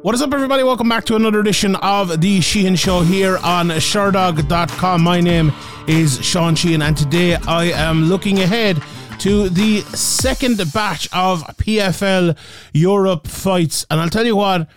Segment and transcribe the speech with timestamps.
[0.00, 0.62] What is up, everybody?
[0.62, 5.02] Welcome back to another edition of the Sheehan Show here on Sherdog.com.
[5.02, 5.52] My name
[5.88, 8.80] is Sean Sheehan, and today I am looking ahead
[9.18, 12.38] to the second batch of PFL
[12.72, 13.84] Europe fights.
[13.90, 14.68] And I'll tell you what,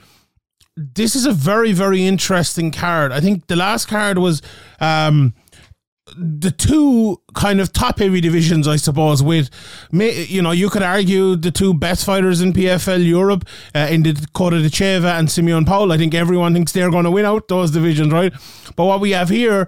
[0.76, 3.12] this is a very, very interesting card.
[3.12, 4.42] I think the last card was
[4.80, 5.36] um,
[6.18, 9.50] the two kind of top heavy divisions, I suppose, with,
[9.92, 14.14] you know, you could argue the two best fighters in PFL Europe uh, in the
[14.14, 15.92] Dakota Ditcheva and Simeon Paul.
[15.92, 18.34] I think everyone thinks they're going to win out those divisions, right?
[18.76, 19.68] But what we have here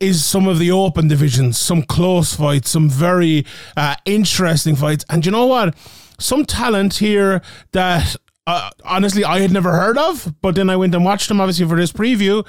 [0.00, 5.04] is some of the open divisions, some close fights, some very uh, interesting fights.
[5.08, 5.76] And you know what?
[6.18, 7.40] Some talent here
[7.72, 11.40] that uh, honestly I had never heard of, but then I went and watched them
[11.40, 12.44] obviously for this preview,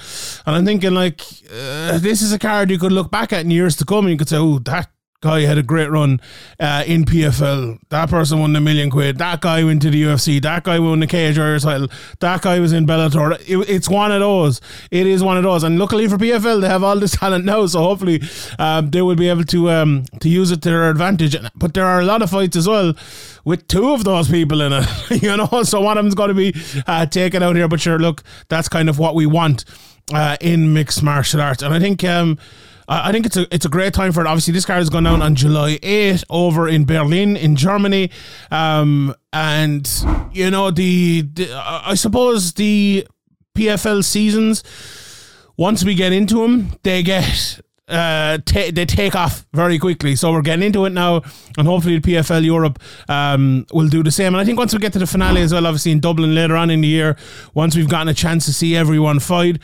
[0.46, 3.52] and I'm thinking like uh, this is a card you could look back at in
[3.52, 4.90] years to come and you could say, oh, that
[5.24, 6.20] guy had a great run
[6.60, 7.80] uh, in PFL.
[7.90, 9.18] That person won a million quid.
[9.20, 10.42] That guy went to the UFC.
[10.42, 11.88] That guy won the Cage Warrior title.
[12.20, 13.40] That guy was in Bellator.
[13.48, 14.60] It, it's one of those.
[14.92, 15.64] It is one of those.
[15.64, 17.66] And luckily for PFL, they have all this talent now.
[17.68, 18.22] So hopefully,
[18.60, 21.38] um, they will be able to um, to use it to their advantage.
[21.56, 22.94] But there are a lot of fights as well
[23.46, 24.86] with two of those people in it.
[25.24, 26.54] you know, so one of them's got to be
[26.86, 27.70] uh, taken out here.
[27.70, 29.64] But sure, look, that's kind of what we want
[30.14, 31.64] uh, in mixed martial arts.
[31.64, 32.04] And I think.
[32.04, 32.38] Um,
[32.88, 34.28] I think it's a it's a great time for it.
[34.28, 38.12] Obviously, this card has gone down on July 8 over in Berlin in Germany,
[38.52, 39.90] um, and
[40.32, 43.08] you know the, the I suppose the
[43.56, 44.64] PFL seasons
[45.58, 50.16] once we get into them, they get uh, t- they take off very quickly.
[50.16, 51.22] So we're getting into it now,
[51.58, 54.34] and hopefully the PFL Europe um, will do the same.
[54.34, 56.56] And I think once we get to the finale as well, obviously in Dublin later
[56.56, 57.18] on in the year,
[57.54, 59.60] once we've gotten a chance to see everyone fight,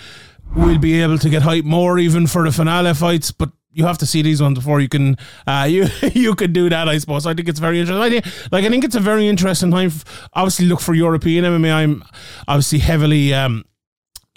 [0.55, 3.31] we'll be able to get hype more even for the finale fights.
[3.31, 6.69] But you have to see these ones before you can uh, you you can do
[6.69, 6.87] that.
[6.89, 7.25] I suppose.
[7.25, 8.01] I think it's very interesting.
[8.01, 9.91] I think, like I think it's a very interesting time.
[10.33, 11.71] Obviously, look for European MMA.
[11.71, 12.03] I'm
[12.47, 13.33] obviously heavily.
[13.33, 13.65] Um,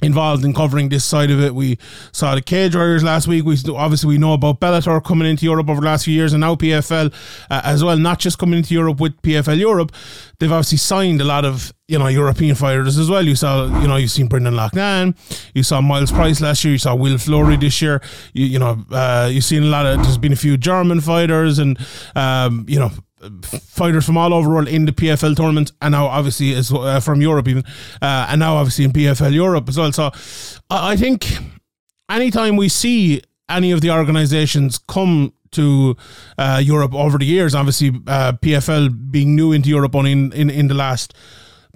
[0.03, 1.55] involved in covering this side of it.
[1.55, 1.79] We
[2.13, 3.45] saw the Cage Warriors last week.
[3.45, 6.41] We obviously we know about Bellator coming into Europe over the last few years, and
[6.41, 7.13] now PFL
[7.51, 7.97] uh, as well.
[7.97, 9.93] Not just coming into Europe with PFL Europe,
[10.39, 13.27] they've obviously signed a lot of you know European fighters as well.
[13.27, 15.17] You saw you know you've seen Brendan Loughnane,
[15.55, 18.03] you saw Myles Price last year, you saw Will Fleury this year.
[18.33, 21.59] You, you know uh, you've seen a lot of there's been a few German fighters
[21.59, 21.79] and
[22.17, 22.91] um, you know
[23.43, 27.01] fighters from all over the world in the PFL tournament, and now obviously is uh,
[27.01, 27.65] from Europe even,
[28.01, 29.93] uh, and now obviously in PFL Europe as well.
[29.93, 30.11] So
[30.71, 31.27] I think
[32.11, 35.97] anytime we see any of the organisations come to
[36.39, 40.51] uh, Europe over the years, obviously uh, PFL being new into Europe only in, in,
[40.51, 41.15] in the last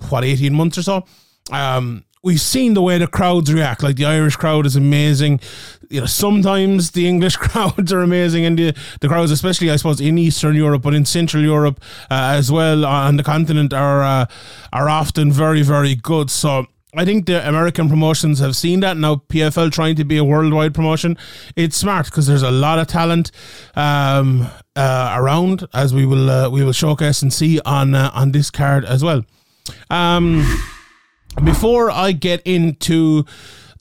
[0.08, 1.04] what eighteen months or so.
[1.52, 3.84] Um, we've seen the way the crowds react.
[3.84, 5.40] Like the Irish crowd is amazing.
[5.88, 10.00] You know, sometimes the English crowds are amazing, and the, the crowds, especially I suppose
[10.00, 14.26] in Eastern Europe, but in Central Europe uh, as well on the continent, are uh,
[14.72, 16.30] are often very very good.
[16.30, 16.66] So.
[16.98, 19.16] I think the American promotions have seen that now.
[19.16, 21.18] PFL trying to be a worldwide promotion,
[21.54, 23.32] it's smart because there's a lot of talent
[23.74, 28.32] um, uh, around, as we will uh, we will showcase and see on uh, on
[28.32, 29.26] this card as well.
[29.90, 30.42] Um,
[31.44, 33.24] before I get into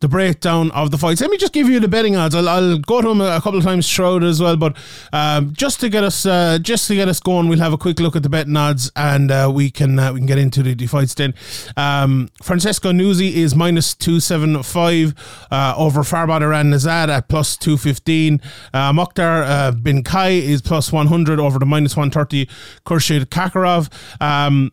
[0.01, 1.21] the breakdown of the fights.
[1.21, 2.35] Let me just give you the betting odds.
[2.35, 4.75] I'll, I'll go to them a couple of times throughout as well, but
[5.13, 7.99] um, just to get us uh, just to get us going, we'll have a quick
[7.99, 10.75] look at the betting odds and uh, we can uh, we can get into the,
[10.75, 11.33] the fights then.
[11.77, 15.15] Um, Francesco Nuzzi is minus two seven five
[15.49, 18.41] uh, over Farbod Iran Nezhad at plus two fifteen.
[18.73, 22.47] Uh, Moktar uh, Benkaci is plus one hundred over the minus one thirty.
[22.85, 23.89] Khurshed Kakhorov.
[24.21, 24.71] Um,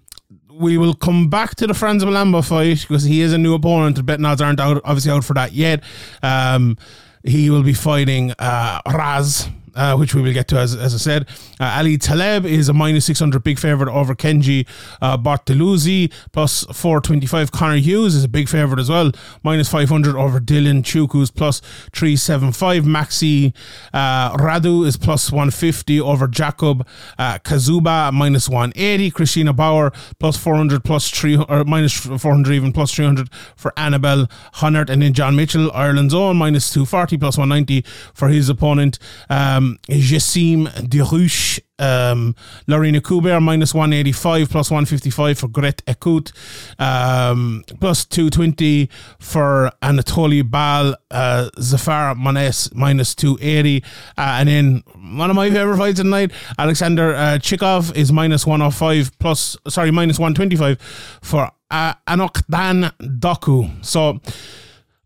[0.54, 4.04] we will come back to the Frans Mlambo fight because he is a new opponent.
[4.04, 5.82] Betting odds aren't out, obviously out for that yet.
[6.22, 6.76] Um,
[7.24, 10.98] he will be fighting uh, Raz uh, which we will get to as, as I
[10.98, 11.28] said.
[11.60, 14.66] Uh, Ali Taleb is a minus 600 big favourite over Kenji
[15.00, 17.52] uh, Bortoluzzi, plus 425.
[17.52, 19.12] Connor Hughes is a big favourite as well,
[19.42, 21.60] minus 500 over Dylan Tuke's plus
[21.92, 22.84] 375.
[22.84, 23.54] Maxi
[23.92, 26.86] uh, Radu is plus 150 over Jakub
[27.18, 29.10] uh, Kaszuba, minus 180.
[29.10, 34.90] Christina Bauer plus 400 plus 3 or minus 400 even plus 300 for Annabelle Hunnert.
[34.90, 37.84] And then John Mitchell, Ireland's own, minus 240 plus 190
[38.14, 38.98] for his opponent.
[39.28, 42.34] Um, um, Jessim Derouiche, um,
[42.66, 46.32] Lorena Cubero minus 185 plus 155 for Griet Eeckhout,
[46.78, 48.88] um, plus 220
[49.18, 53.82] for Anatolij Baal, uh, Zafar Mohsen minus 280.
[54.16, 54.82] Uh, and then
[55.16, 59.56] one of my favorite fights of the night, Alexander uh, Chikov is minus 105 plus,
[59.68, 60.78] sorry, minus 125
[61.22, 63.84] for uh, Acoidan Duque.
[63.84, 64.20] So,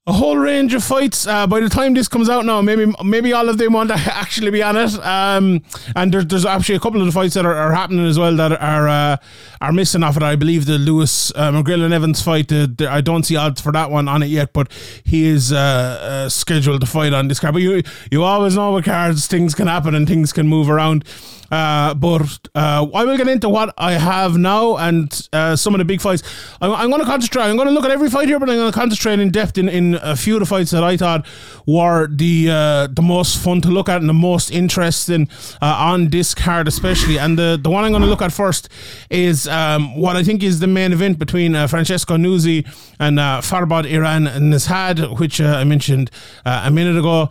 [0.09, 1.27] a whole range of fights.
[1.27, 3.95] Uh, by the time this comes out now, maybe maybe all of them want to
[4.07, 4.95] actually be on it.
[5.05, 5.63] Um,
[5.97, 8.37] and there's there's actually a couple of the fights that are, are happening as well
[8.37, 9.17] that are uh,
[9.61, 10.23] are missing off it.
[10.23, 12.49] I believe the Lewis uh, McGrillen-Evans fight.
[12.49, 14.71] The, the, I don't see odds for that one on it yet, but
[15.05, 17.55] he is uh, uh, scheduled to fight on this card.
[17.55, 21.05] But you you always know with cards things can happen and things can move around.
[21.51, 25.79] Uh, but uh, I will get into what I have now and uh, some of
[25.79, 26.23] the big fights.
[26.61, 27.45] I'm, I'm going to concentrate.
[27.45, 29.59] I'm going to look at every fight here, but I'm going to concentrate in depth
[29.59, 31.27] in, in a few of the fights that I thought
[31.67, 35.29] were the uh, the most fun to look at and the most interesting
[35.61, 37.19] uh, on this card, especially.
[37.19, 38.69] And the, the one I'm going to look at first
[39.11, 42.67] is um, what I think is the main event between uh, Francesco Nuzzi
[42.99, 46.11] and uh, Farbod Iran Nezhad, which I mentioned
[46.45, 47.29] a minute ago,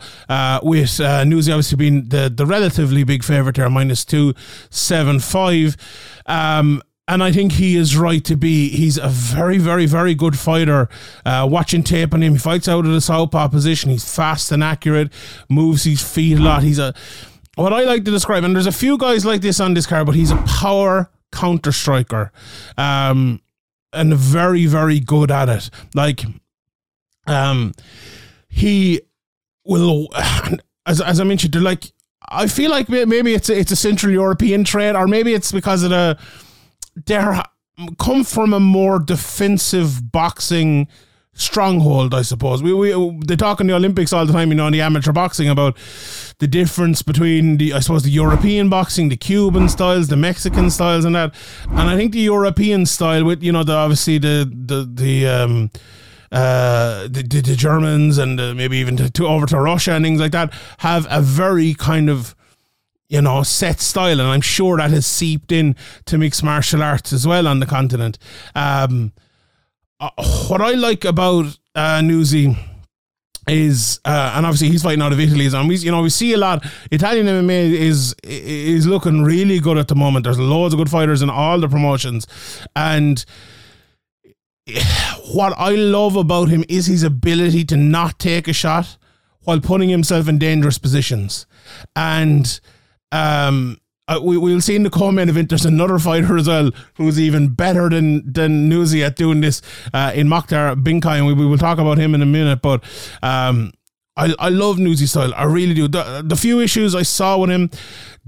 [0.62, 5.76] with Nuzzi obviously being the, the relatively big favourite there, minus 275.
[6.26, 8.68] Um, and I think he is right to be.
[8.70, 10.88] He's a very, very, very good fighter.
[11.24, 13.90] Uh, watching tape on him, he fights out of the southpaw position.
[13.90, 15.12] He's fast and accurate,
[15.48, 16.62] moves his feet a lot.
[16.62, 16.94] He's a
[17.54, 20.06] what I like to describe, and there's a few guys like this on this card,
[20.06, 22.30] but he's a power counter striker,
[22.76, 23.40] um,
[23.92, 25.70] and very, very good at it.
[25.94, 26.24] Like,
[27.26, 27.72] um,
[28.48, 29.00] he
[29.64, 30.08] will,
[30.86, 31.92] as as I mentioned, they're like
[32.28, 35.82] I feel like maybe it's a, it's a Central European trade, or maybe it's because
[35.82, 36.18] of the
[37.04, 37.40] they
[37.98, 40.88] come from a more defensive boxing
[41.36, 42.62] stronghold, I suppose.
[42.62, 45.12] We, we they talk in the Olympics all the time, you know, in the amateur
[45.12, 45.76] boxing about
[46.38, 51.04] the difference between the I suppose the European boxing, the Cuban styles, the Mexican styles,
[51.04, 51.34] and that.
[51.68, 55.70] And I think the European style with you know the obviously the the the um
[56.32, 60.04] uh, the, the, the Germans and uh, maybe even to, to, over to Russia and
[60.04, 62.34] things like that have a very kind of
[63.08, 65.76] you know set style, and I'm sure that has seeped in
[66.06, 68.18] to mixed martial arts as well on the continent.
[68.54, 69.12] Um,
[70.00, 70.10] uh,
[70.48, 72.56] what I like about uh, Nuzzi
[73.48, 76.32] is uh, and obviously he's fighting out of Italy and we you know we see
[76.32, 80.78] a lot Italian MMA is is looking really good at the moment there's loads of
[80.78, 82.26] good fighters in all the promotions
[82.74, 83.24] and
[85.32, 88.96] what I love about him is his ability to not take a shot
[89.46, 91.46] while putting himself in dangerous positions.
[91.94, 92.60] And
[93.12, 95.48] um, uh, we, we'll see in the co-main event.
[95.48, 99.62] There's another fighter as well who's even better than than Nuzzi at doing this
[99.92, 102.62] uh, in Moktar Benkaci, and we, we will talk about him in a minute.
[102.62, 102.84] But
[103.22, 103.72] um,
[104.16, 105.34] I, I love Nuzzi style.
[105.34, 105.88] I really do.
[105.88, 107.70] The, the few issues I saw with him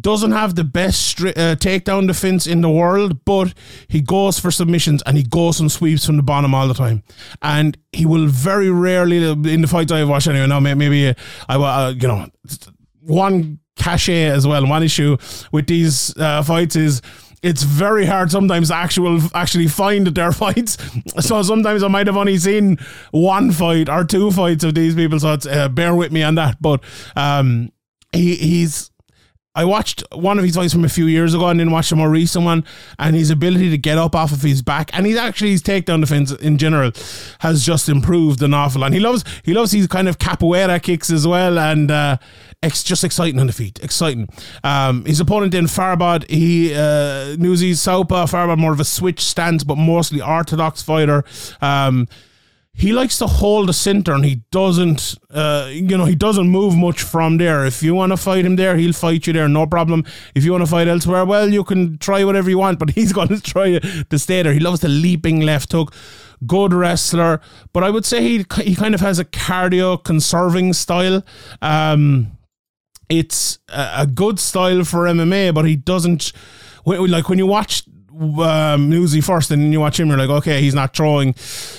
[0.00, 3.54] doesn't have the best stri- uh, takedown defense in the world, but
[3.88, 7.02] he goes for submissions and he goes and sweeps from the bottom all the time.
[7.40, 11.14] And he will very rarely, in the fights I've watched anyway, now maybe uh,
[11.48, 12.26] I, uh, you know,
[13.00, 14.66] one cachet as well.
[14.66, 15.16] One issue
[15.52, 17.00] with these uh, fights is
[17.42, 20.76] it's very hard sometimes actual actually find their fights.
[21.20, 22.78] So sometimes I might have only seen
[23.10, 25.20] one fight or two fights of these people.
[25.20, 26.60] So it's, uh, bear with me on that.
[26.60, 26.82] But
[27.16, 27.70] um,
[28.12, 28.90] he he's.
[29.58, 31.96] I watched one of his fights from a few years ago and then watched a
[31.96, 32.64] more recent one,
[33.00, 36.00] and his ability to get up off of his back and he's actually his takedown
[36.00, 36.92] defense in general
[37.40, 38.92] has just improved an awful lot.
[38.92, 42.18] He loves he loves these kind of capoeira kicks as well, and uh,
[42.62, 43.80] it's just exciting on the feet.
[43.82, 44.28] Exciting.
[44.62, 48.26] Um, his opponent in Farbod, he uh, Nuzzi's Southpaw.
[48.26, 51.24] Farbod more of a switch stance, but mostly orthodox fighter.
[51.60, 52.06] Um,
[52.78, 56.76] he likes to hold the center and he doesn't uh, you know he doesn't move
[56.76, 57.66] much from there.
[57.66, 60.04] If you want to fight him there he'll fight you there no problem.
[60.34, 63.12] If you want to fight elsewhere well you can try whatever you want but he's
[63.12, 64.52] going to try to stay there.
[64.52, 65.92] He loves the leaping left hook.
[66.46, 67.40] Good wrestler
[67.72, 71.24] but i would say he, he kind of has a cardio conserving style.
[71.60, 72.38] Um,
[73.08, 76.32] it's a good style for MMA, but he doesn't
[76.84, 77.84] like when you watch
[78.20, 81.34] um, Nuzzi first and you watch him, you're like, okay, he's not throwing,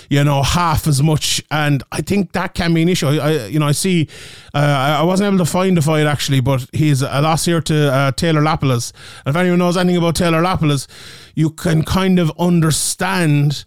[0.09, 3.07] you know, half as much, and I think that can be an issue.
[3.07, 4.07] I, you know, I see,
[4.53, 7.93] uh, I wasn't able to find the fight actually, but he's a loss here to
[7.93, 8.93] uh, Taylor Lapilus.
[9.25, 10.87] And if anyone knows anything about Taylor Lapilus,
[11.35, 13.65] you can kind of understand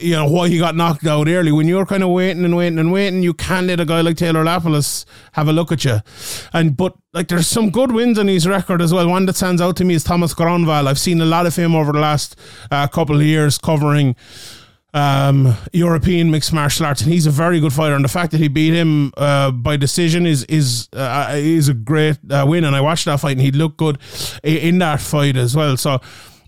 [0.00, 1.52] you know why he got knocked out early.
[1.52, 4.16] When you're kind of waiting and waiting and waiting, you can't let a guy like
[4.16, 6.00] Taylor Lapilus have a look at you.
[6.52, 9.08] And but like there's some good wins on his record as well.
[9.08, 10.86] One that stands out to me is Thomas Gronvall.
[10.86, 12.36] I've seen a lot of him over the last
[12.70, 14.16] uh, couple of years covering
[14.92, 17.94] um, European mixed martial arts, and he's a very good fighter.
[17.94, 21.74] And the fact that he beat him uh, by decision is is uh, is a
[21.74, 22.64] great uh, win.
[22.64, 23.98] And I watched that fight, and he looked good
[24.42, 25.76] in that fight as well.
[25.76, 26.00] So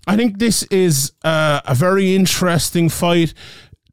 [0.05, 3.33] I think this is uh, a very interesting fight.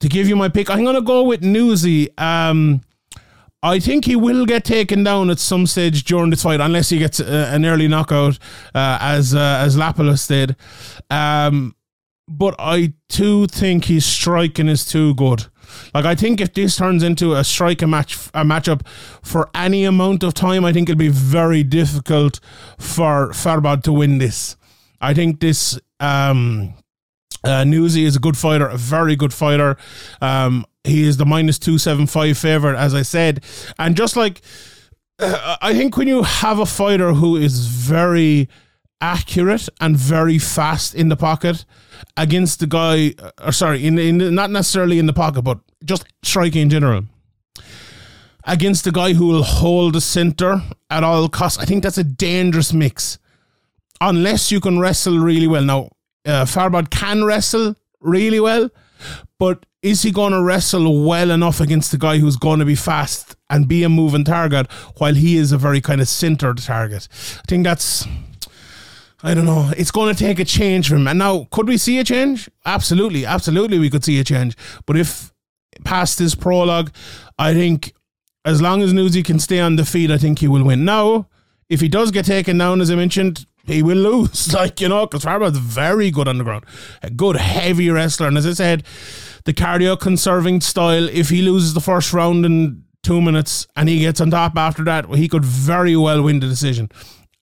[0.01, 2.09] To give you my pick, I'm going to go with Nuzzi.
[2.19, 2.81] Um,
[3.63, 6.99] I think he will get taken down at some stage during this fight, unless he
[6.99, 8.39] gets uh, an early knockout,
[8.75, 10.57] uh, as uh, as Lapilus did.
[11.11, 11.75] Um,
[12.27, 15.47] but I too think his striking is too good.
[15.93, 18.87] Like I think if this turns into a striking match, a matchup
[19.23, 22.41] for any amount of time, I think it'll be very difficult
[22.79, 24.57] for Farbod to win this.
[25.01, 26.75] I think this um,
[27.45, 29.77] uh, Nuzzi is a good fighter, a very good fighter.
[30.21, 33.45] Um, he is the minus two seven five favorite, as I said,
[33.79, 34.41] and just like
[35.19, 38.49] uh, I think when you have a fighter who is very
[39.01, 41.65] accurate and very fast in the pocket
[42.17, 46.05] against the guy, uh, or sorry, in, in not necessarily in the pocket, but just
[46.23, 47.05] striking in general.
[48.45, 52.05] Against the guy who will hold the center at all costs, I think that's a
[52.05, 53.19] dangerous mix.
[54.01, 55.63] Unless you can wrestle really well.
[55.63, 55.91] Now,
[56.25, 58.71] uh, can wrestle really well,
[59.39, 62.75] but is he going to wrestle well enough against the guy who's going to be
[62.75, 67.09] fast and be a moving target while he is a very kind of centered target?
[67.13, 68.07] I think that's
[69.23, 69.71] I don't know.
[69.77, 71.09] It's going to take a change from him.
[71.09, 72.49] And now, could we see a change?
[72.65, 74.57] Absolutely, absolutely, we could see a change.
[74.87, 75.33] But if
[75.85, 76.91] past this prologue,
[77.39, 77.93] I think
[78.45, 80.85] as long as Nuzzi can stay on the feet, I think he will win.
[80.85, 81.29] Now,
[81.69, 84.53] if he does get taken down, as I mentioned, he will lose.
[84.61, 86.65] Like, you know, because Farbod's very good on the ground.
[87.03, 88.29] A good, heavy wrestler.
[88.29, 88.85] And as I said,
[89.45, 94.01] the cardio conserving style, if he loses the first round in two minutes and he
[94.01, 96.91] gets on top after that, he could very well win the decision.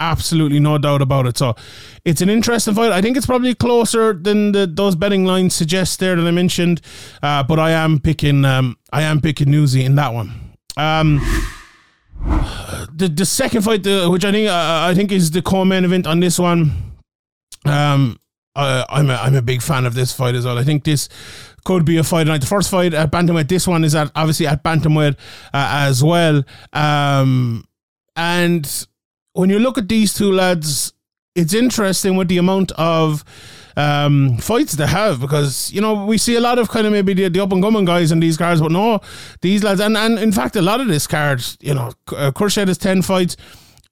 [0.00, 1.36] Absolutely no doubt about it.
[1.36, 1.56] So
[2.04, 2.92] it's an interesting fight.
[2.92, 6.80] I think it's probably closer than the, those betting lines suggest there that I mentioned.
[7.20, 10.32] Uh, but I am picking um, I am picking Nuzzi in that one.
[10.76, 11.18] Um,
[12.98, 15.84] the the second fight, the, which I think uh, I think is the core main
[15.84, 16.72] event on this one.
[17.64, 18.18] Um,
[18.54, 20.58] I'm a, I'm a big fan of this fight as well.
[20.58, 21.08] I think this
[21.64, 22.40] could be a fight tonight.
[22.40, 23.48] The first fight at bantamweight.
[23.48, 25.14] This one is at obviously at bantamweight
[25.54, 26.42] uh, as well.
[26.72, 27.64] Um,
[28.16, 28.86] and
[29.34, 30.92] when you look at these two lads,
[31.36, 33.24] it's interesting with the amount of
[33.78, 37.14] um, fights they have because you know we see a lot of kind of maybe
[37.14, 39.00] the, the up and coming guys in these cards, but no,
[39.40, 42.66] these lads and and in fact a lot of this card, you know, uh, Khurshed
[42.66, 43.36] has ten fights,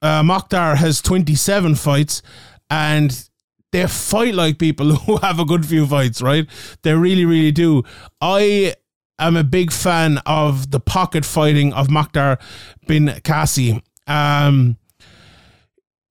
[0.03, 2.21] uh, Moktar has twenty seven fights,
[2.69, 3.29] and
[3.71, 6.49] they fight like people who have a good few fights, right?
[6.83, 7.85] They really, really do.
[8.21, 8.75] I
[9.21, 12.41] am a big fan of the pocket fighting of Mokhtar
[12.89, 13.81] bin Kasi.
[14.09, 14.79] Um,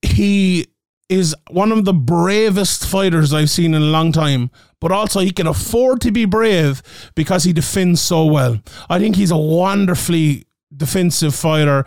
[0.01, 0.67] he
[1.09, 5.31] is one of the bravest fighters I've seen in a long time, but also he
[5.31, 6.81] can afford to be brave
[7.15, 8.59] because he defends so well.
[8.89, 10.45] I think he's a wonderfully
[10.75, 11.85] defensive fighter.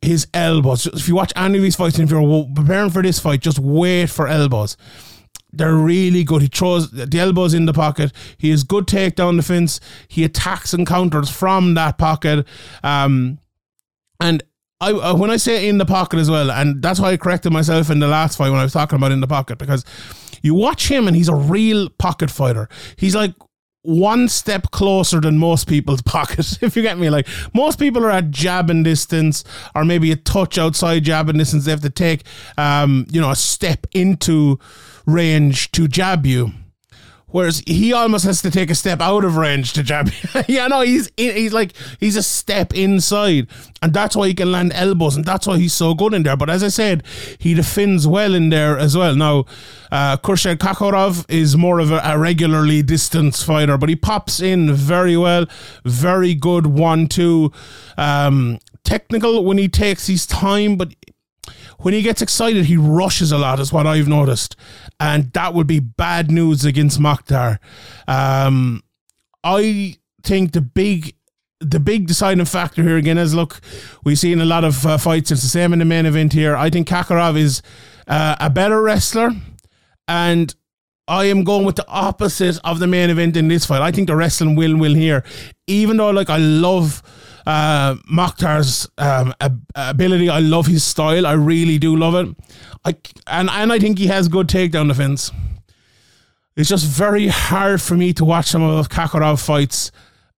[0.00, 3.20] His elbows, if you watch any of these fights, and if you're preparing for this
[3.20, 4.76] fight, just wait for elbows.
[5.52, 6.42] They're really good.
[6.42, 8.10] He throws the elbows in the pocket.
[8.38, 9.80] He has good takedown defense.
[10.08, 12.46] He attacks and counters from that pocket.
[12.82, 13.38] Um,
[14.18, 14.42] and
[14.82, 17.52] I, uh, when I say in the pocket as well, and that's why I corrected
[17.52, 19.84] myself in the last fight when I was talking about in the pocket because
[20.42, 22.68] you watch him and he's a real pocket fighter.
[22.96, 23.32] He's like
[23.82, 27.10] one step closer than most people's pocket, if you get me.
[27.10, 31.64] Like most people are at jabbing distance or maybe a touch outside jabbing distance.
[31.64, 32.24] They have to take,
[32.58, 34.58] um, you know, a step into
[35.06, 36.52] range to jab you.
[37.32, 40.10] Whereas he almost has to take a step out of range to jab.
[40.48, 43.48] yeah, no, he's he's like he's a step inside,
[43.82, 46.36] and that's why he can land elbows, and that's why he's so good in there.
[46.36, 47.02] But as I said,
[47.38, 49.16] he defends well in there as well.
[49.16, 49.46] Now,
[49.90, 55.16] uh, Kakhorov is more of a, a regularly distance fighter, but he pops in very
[55.16, 55.46] well,
[55.84, 57.52] very good one-two,
[57.96, 60.94] um, technical when he takes his time, but
[61.82, 64.56] when he gets excited, he rushes a lot, is what I've noticed.
[64.98, 67.58] And that would be bad news against Moktar.
[68.08, 68.82] Um,
[69.44, 71.14] I think the big
[71.60, 73.60] the big deciding factor here again is look,
[74.02, 75.30] we've seen a lot of uh, fights.
[75.30, 76.56] It's the same in the main event here.
[76.56, 77.62] I think Kakhorov is
[78.08, 79.30] uh, a better wrestler,
[80.08, 80.52] and
[81.06, 83.80] I am going with the opposite of the main event in this fight.
[83.80, 85.24] I think the wrestling will win here,
[85.66, 87.02] even though like I love
[87.46, 89.34] uh, Moktar's um,
[89.74, 90.28] ability.
[90.28, 91.26] I love his style.
[91.26, 92.36] I really do love it.
[92.84, 92.96] I
[93.26, 95.30] and and I think he has good takedown defense.
[96.56, 99.90] It's just very hard for me to watch some of Kakhorov fights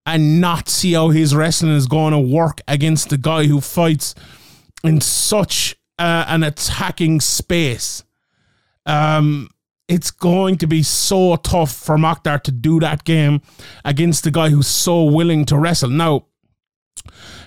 [0.06, 4.14] and not see how his wrestling is going to work against the guy who fights
[4.84, 8.04] in such uh, an attacking space.
[8.86, 9.48] Um,
[9.88, 13.40] it's going to be so tough for Moktar to do that game
[13.84, 15.90] against the guy who's so willing to wrestle.
[15.90, 16.26] Now,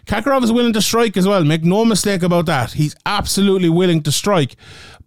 [0.06, 1.44] Kakhorov is willing to strike as well.
[1.44, 2.74] Make no mistake about that.
[2.74, 4.56] He's absolutely willing to strike.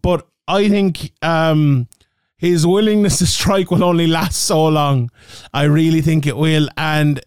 [0.02, 1.88] But I think um,
[2.37, 5.11] his willingness to strike will only last so long.
[5.54, 6.69] I really think it will.
[6.76, 7.21] And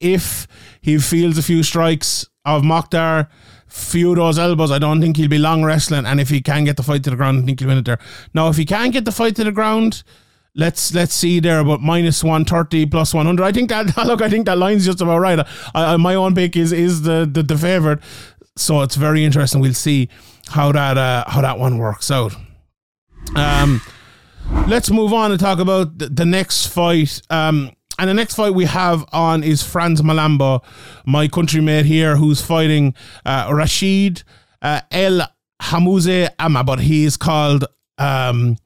[0.00, 0.46] if
[0.80, 3.28] he feels a few strikes of Moktar,
[3.66, 6.06] few of those elbows, I don't think he'll be long wrestling.
[6.06, 7.84] And if he can get the fight to the ground, I think he'll win it
[7.84, 7.98] there.
[8.32, 10.02] Now, if he can't get the fight to the ground,
[10.58, 14.44] let's let's see there about minus 130 plus 100 i think that look i think
[14.44, 15.38] that line's just about right.
[15.74, 18.00] I, I, my own pick is is the, the, the favorite.
[18.56, 19.60] So it's very interesting.
[19.60, 20.08] We'll see
[20.48, 22.34] how that uh, how that one works out.
[23.36, 23.80] Um
[24.66, 27.22] let's move on and talk about the, the next fight.
[27.30, 30.62] Um and the next fight we have on is Frans Mlambo,
[31.04, 32.94] my countrymate here, who's fighting
[33.26, 34.22] uh, Rachid
[34.62, 35.26] uh, El
[35.60, 37.64] Hazoume Aamay, but he is called
[37.98, 38.56] um,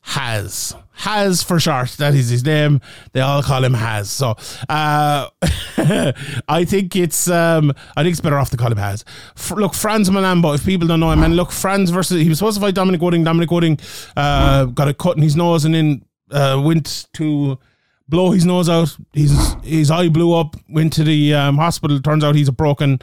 [0.00, 0.74] Haz.
[1.00, 1.90] Haz for short.
[1.92, 2.82] That is his name.
[3.12, 4.10] They all call him Haz.
[4.10, 4.36] So
[4.68, 5.28] uh,
[6.48, 9.04] I think it's um, I think it's better off to call him Haz.
[9.36, 10.54] F- look, Frans Mlambo.
[10.54, 13.00] if people don't know him, and look, Franz versus he was supposed to fight Dominic
[13.00, 13.24] Wooding.
[13.24, 13.78] Dominic Wooding
[14.14, 17.58] uh, got a cut in his nose and then uh, went to
[18.06, 18.94] blow his nose out.
[19.14, 20.54] His his eye blew up.
[20.68, 21.98] Went to the um, hospital.
[22.00, 22.98] Turns out he's a broken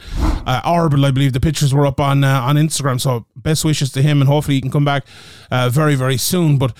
[0.46, 1.04] uh, orbital.
[1.04, 3.00] I believe the pictures were up on uh, on Instagram.
[3.00, 5.04] So best wishes to him, and hopefully he can come back
[5.50, 6.58] uh, very very soon.
[6.58, 6.76] But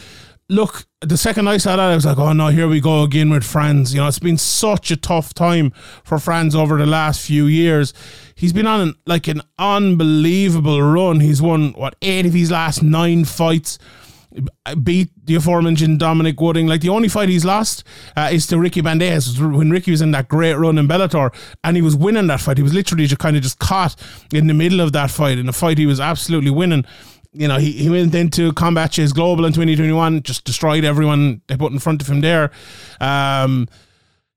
[0.48, 3.30] look, the second I saw that, I was like, oh no, here we go again
[3.30, 3.94] with Frans.
[3.94, 5.70] You know, it's been such a tough time
[6.04, 7.92] for Frans over the last few years.
[8.34, 11.20] He's been on like an unbelievable run.
[11.20, 13.78] He's won what eight of his last nine fights
[14.82, 16.66] beat the aforementioned Dominic Wooding.
[16.66, 17.84] Like the only fight he's lost
[18.16, 21.32] uh, is to Ricky Bandejas when Ricky was in that great run in Bellator
[21.64, 22.58] and he was winning that fight.
[22.58, 23.96] He was literally just kind of just caught
[24.32, 25.38] in the middle of that fight.
[25.38, 26.84] In a fight he was absolutely winning.
[27.38, 31.56] You know, he, he went into Combat Chase Global in 2021, just destroyed everyone they
[31.56, 32.50] put in front of him there.
[33.00, 33.68] Um,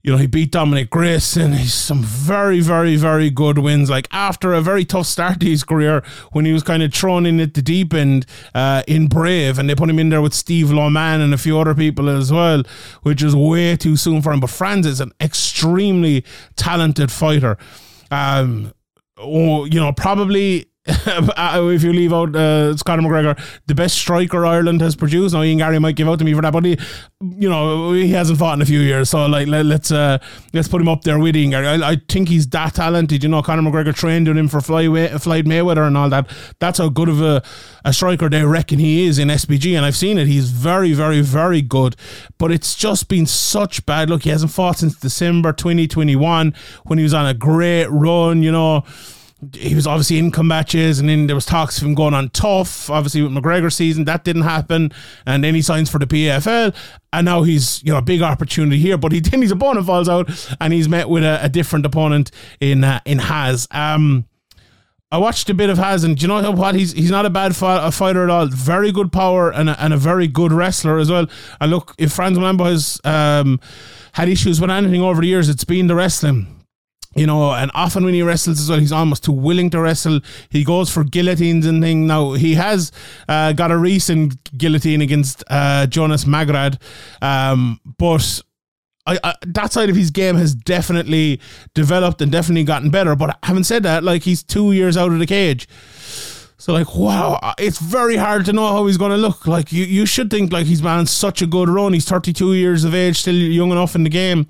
[0.04, 1.54] you know, he beat Dominic Grayson.
[1.54, 3.90] He's some very, very, very good wins.
[3.90, 7.26] Like after a very tough start to his career, when he was kind of thrown
[7.26, 10.36] in at the deep end uh, in Brave, and they put him in there with
[10.36, 12.62] Steve Loman and a few other people as well,
[13.02, 14.42] which is way too soon for him.
[14.42, 16.24] But Frans is an extremely
[16.56, 17.58] talented fighter.
[18.12, 18.74] Um,
[19.18, 24.82] oh, you know, probably if you leave out uh, Conor McGregor, the best striker Ireland
[24.82, 25.36] has produced.
[25.36, 26.76] Now Ian Garry might give out to me for that, but he,
[27.22, 29.12] you know, he hasn't fought in a few years.
[29.12, 30.18] So like, let, us uh,
[30.54, 31.68] let's put him up there with Ian Garry.
[31.68, 33.22] I, I, think he's that talented.
[33.22, 36.28] You know, Conor McGregor trained with him for flyweight, Floyd Mayweather and all that.
[36.58, 37.44] That's how good of a,
[37.86, 40.26] a striker they reckon he is in SBG, and I've seen it.
[40.26, 41.96] He's very, very, very good.
[42.40, 44.24] But it's just been such bad luck.
[44.24, 48.42] He hasn't fought since December 2021 when he was on a great run.
[48.42, 48.84] You know
[49.54, 52.90] he was obviously in matches, and then there was talks of him going on TUF.
[52.90, 54.92] Obviously, with McGregor season, that didn't happen,
[55.26, 56.76] and then he signs for the PFL,
[57.12, 58.98] and now he's you know a big opportunity here.
[58.98, 62.32] But he then his opponent falls out, and he's met with a, a different opponent
[62.60, 63.68] in uh, in Haz.
[63.72, 64.26] Um,
[65.12, 66.76] I watched a bit of Haz, and do you know what?
[66.76, 68.46] He's he's not a bad fi- a fighter at all.
[68.46, 71.26] Very good power and a, and a very good wrestler as well.
[71.60, 73.60] And look, if Frans Mlambo has um,
[74.14, 76.61] had issues with anything over the years, it's been the wrestling
[77.16, 80.22] you know, and often when he wrestles as well, he's almost too willing to wrestle.
[80.50, 82.08] He goes for guillotines and things.
[82.08, 82.92] Now he has
[83.28, 86.82] uh, got a recent guillotine against uh, Jonas Magard,
[87.22, 88.42] um, but.
[89.08, 91.42] I, I, that side of his game has definitely
[91.74, 93.16] developed and definitely gotten better.
[93.16, 95.68] But having said that, like he's two years out of the cage,
[96.62, 99.48] so like wow, it's very hard to know how he's going to look.
[99.48, 101.94] Like you, you should think like he's man such a good run.
[101.94, 104.46] He's thirty two years of age, still young enough in the game.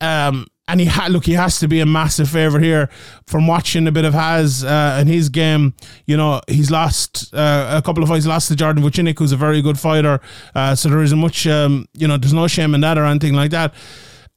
[0.00, 2.88] Um, and he had look, he has to be a massive favorite here.
[3.26, 5.74] From watching a bit of Haz uh, in his game,
[6.06, 8.26] you know he's lost uh, a couple of fights.
[8.26, 10.20] Lost to Jordan Vucinic, who's a very good fighter.
[10.54, 13.34] Uh, so there isn't much, um, you know, there's no shame in that or anything
[13.34, 13.74] like that.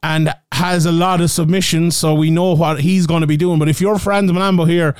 [0.04, 3.58] And has a lot of submissions, so we know what he's going to be doing.
[3.58, 4.96] But if you're Frans Mlambo here,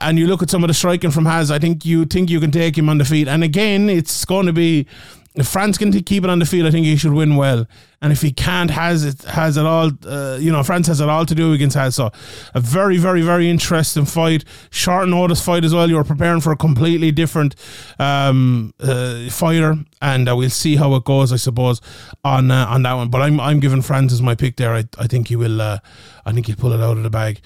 [0.00, 2.40] and you look at some of the striking from Haz, I think you think you
[2.40, 3.28] can take him on the feet.
[3.28, 4.86] And again, it's going to be
[5.34, 7.66] if Frans can keep it on the field, I think he should win well.
[8.02, 9.90] And if he can't, has it has it all.
[10.04, 11.94] Uh, you know, Frans has it all to do against Haz.
[11.94, 12.10] So
[12.54, 14.44] a very, very, very interesting fight.
[14.70, 15.88] Short notice fight as well.
[15.88, 17.54] You're preparing for a completely different
[17.98, 21.32] um, uh, fighter, and uh, we'll see how it goes.
[21.32, 21.80] I suppose
[22.24, 23.08] on uh, on that one.
[23.08, 24.74] But I'm I'm giving Frans as my pick there.
[24.74, 25.62] I I think he will.
[25.62, 25.78] Uh,
[26.26, 27.40] I think he'll pull it out of the bag.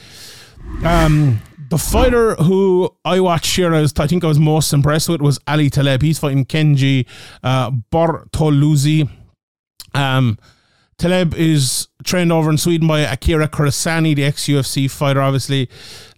[0.85, 5.09] Um, the fighter who I watched here, I, was, I think I was most impressed
[5.09, 6.03] with was Ali Taleb.
[6.03, 7.07] He's fighting Kenji
[7.43, 9.09] uh, Bortoluzzi.
[9.95, 10.39] Um,
[10.99, 15.69] Taleb is trained over in Sweden by Akira Corassani, the ex UFC fighter, obviously.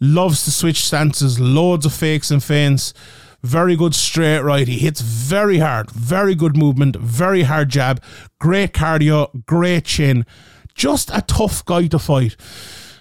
[0.00, 2.94] Loves to switch stances, loads of fakes and feints.
[3.42, 4.66] Very good straight right.
[4.66, 8.02] He hits very hard, very good movement, very hard jab,
[8.40, 10.26] great cardio, great chin.
[10.74, 12.36] Just a tough guy to fight.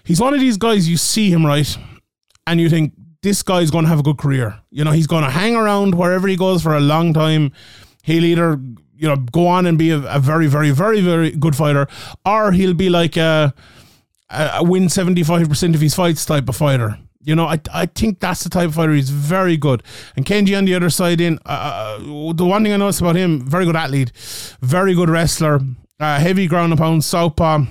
[0.04, 1.78] He's one of these guys you see him right
[2.48, 4.60] and you think this guy's going to have a good career.
[4.72, 7.52] You know, he's going to hang around wherever he goes for a long time.
[8.02, 8.60] He'll either
[8.96, 11.88] you know go on and be a, a very, very, very, very good fighter,
[12.26, 13.54] or he'll be like a,
[14.30, 16.98] a win seventy five percent of his fights type of fighter.
[17.22, 18.94] You know, I, I think that's the type of fighter.
[18.94, 19.84] He's very good.
[20.16, 23.18] And Kenji on the other side, in uh, uh the one thing I noticed about
[23.18, 24.14] him, very good athlete,
[24.62, 25.60] very good wrestler,
[26.00, 27.66] uh, heavy ground and pound, southpaw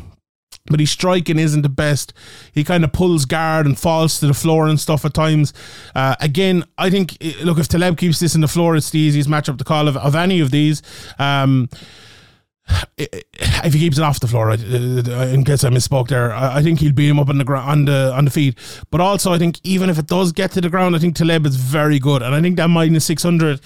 [0.69, 2.13] but his striking isn't the best.
[2.53, 5.53] He kind of pulls guard and falls to the floor and stuff at times.
[5.95, 8.99] Uh, again, I think, eh, look, if Taleb keeps this in the floor, it's the
[8.99, 10.83] easiest matchup to call of, of any of these.
[11.19, 11.69] Um,
[12.99, 13.21] eh, eh,
[13.65, 16.93] if he keeps it off the floor, in case I misspoke there, I think he'll
[16.93, 18.59] beat him up on the ground, on the on the feet.
[18.91, 21.47] But also, I think even if it does get to the ground, I think Taleb
[21.47, 23.61] is very good, and I think that minus six hundred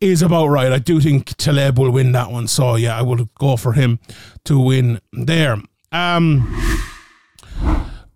[0.00, 0.72] is about right.
[0.72, 3.98] I do think Taleb will win that one, so yeah, I will go for him
[4.44, 5.56] to win there.
[5.94, 6.52] Um,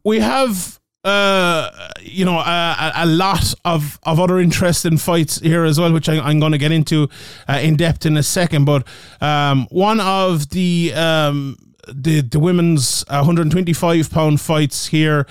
[0.05, 1.71] we have uh,
[2.03, 6.31] you know, a, a, lot of, of other interesting fights here as well, which I,
[6.31, 7.09] am going to get into
[7.49, 8.65] uh, in depth in a second.
[8.65, 8.87] But
[9.21, 15.27] um, one of the um, the the women's 125 pound fights here,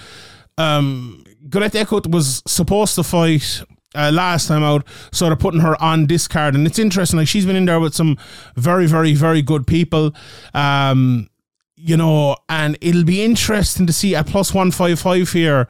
[0.58, 3.62] um, Griet Eeckhout was supposed to fight.
[3.96, 7.18] Uh, last time out, sort of putting her on this card, and it's interesting.
[7.18, 8.18] Like she's been in there with some
[8.56, 10.14] very, very, very good people.
[10.54, 11.30] Um,
[11.78, 15.68] you know, and it'll be interesting to see at plus 155 here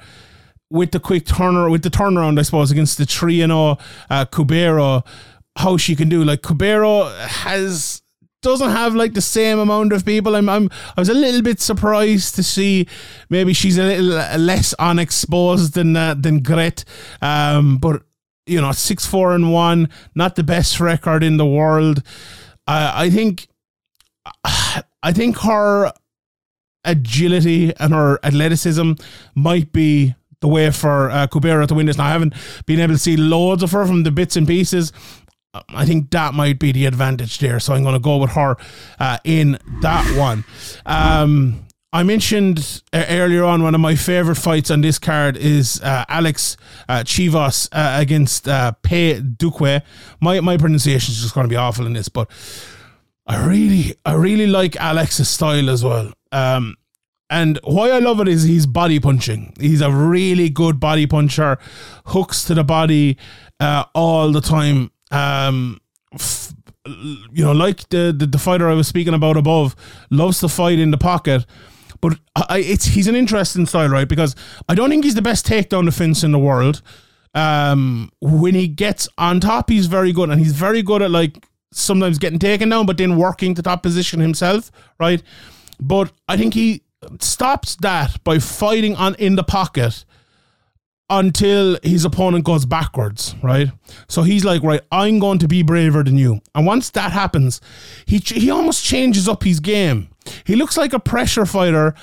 [0.70, 3.76] with the quick turner with the turnaround, I suppose, against the three and uh,
[4.10, 5.06] Cubero,
[5.58, 6.24] how she can do.
[6.24, 8.02] Like Cubero has
[8.42, 10.36] doesn't have like the same amount of people.
[10.36, 12.88] I'm, I'm I was a little bit surprised to see
[13.30, 16.84] maybe she's a little less unexposed than uh, than Griet,
[17.22, 18.04] um, but
[18.46, 22.04] you know six four and one, not the best record in the world.
[22.68, 23.48] Uh, I think
[25.04, 25.92] I think her
[26.84, 28.94] agility and her athleticism
[29.36, 31.98] might be the way for uh, Cubero to win this.
[31.98, 32.34] Now, I haven't
[32.66, 34.94] been able to see loads of her from the bits and pieces.
[35.70, 37.60] I think that might be the advantage there.
[37.60, 38.58] So I'm going to go with her
[39.00, 40.44] uh, in that one.
[40.86, 45.82] Um, I mentioned uh, earlier on one of my favorite fights on this card is
[45.82, 46.58] uh, Alex
[46.90, 49.82] uh, Chivas uh, against uh, Pe Duque.
[50.20, 52.30] My my pronunciation is just going to be awful in this, but
[53.28, 56.14] I really, I really like Alex's style as well.
[56.32, 56.78] Um,
[57.30, 59.54] and why I love it is he's body punching.
[59.60, 61.58] He's a really good body puncher,
[62.06, 63.18] hooks to the body
[63.60, 64.92] uh, all the time.
[65.12, 65.82] Um,
[66.14, 66.54] f-
[66.86, 69.76] you know, like the, the, the fighter I was speaking about above,
[70.10, 71.46] loves to fight in the pocket.
[72.00, 74.08] But I, it's he's an interesting style, right?
[74.08, 74.36] Because
[74.70, 76.82] I don't think he's the best takedown defense in the world.
[77.34, 81.46] Um, when he gets on top, he's very good, and he's very good at like
[81.78, 85.22] sometimes getting taken down, but then working to top position himself, right?
[85.80, 86.84] But I think he
[87.20, 90.06] stops that by fighting on in the pocket
[91.10, 93.70] until his opponent goes backwards, right?
[94.10, 96.42] So he's like, right, I'm going to be braver than you.
[96.54, 97.62] And once that happens,
[98.06, 100.10] he he almost changes up his game.
[100.44, 101.94] He looks like a pressure fighter